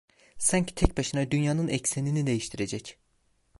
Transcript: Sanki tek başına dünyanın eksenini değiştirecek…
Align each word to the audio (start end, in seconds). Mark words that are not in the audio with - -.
Sanki 0.39 0.75
tek 0.75 0.97
başına 0.97 1.31
dünyanın 1.31 1.67
eksenini 1.67 2.27
değiştirecek… 2.27 2.97